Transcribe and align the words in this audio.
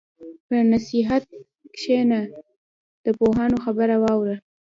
په 0.47 0.55
نصیحت 0.71 1.23
کښېنه، 1.75 2.21
د 3.03 3.05
پوهانو 3.19 3.57
خبره 3.65 3.95
واوره. 4.03 4.35